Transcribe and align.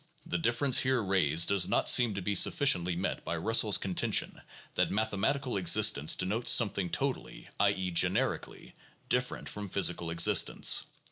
The 0.25 0.39
difficulty 0.39 0.81
here 0.81 1.03
raised 1.03 1.49
does 1.49 1.67
not 1.67 1.87
seem 1.87 2.15
to 2.15 2.23
be 2.23 2.33
sufficiently 2.33 2.95
met 2.95 3.23
by 3.23 3.37
Russell's 3.37 3.77
contention 3.77 4.41
that 4.73 4.89
mathematical 4.89 5.57
existence 5.57 6.15
denotes 6.15 6.49
something 6.49 6.89
totally 6.89 7.49
(i. 7.59 7.69
e., 7.69 7.91
generically) 7.91 8.73
different 9.09 9.47
from 9.47 9.69
physical 9.69 10.09
exist 10.09 10.49
ence. 10.49 10.85